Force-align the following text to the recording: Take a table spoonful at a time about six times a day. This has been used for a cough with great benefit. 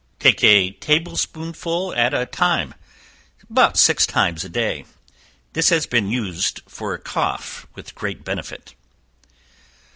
Take 0.19 0.43
a 0.43 0.71
table 0.71 1.15
spoonful 1.15 1.93
at 1.93 2.11
a 2.11 2.25
time 2.25 2.73
about 3.51 3.77
six 3.77 4.07
times 4.07 4.43
a 4.43 4.49
day. 4.49 4.85
This 5.53 5.69
has 5.69 5.85
been 5.85 6.09
used 6.09 6.61
for 6.67 6.95
a 6.95 6.99
cough 6.99 7.67
with 7.75 7.93
great 7.93 8.23
benefit. 8.23 8.73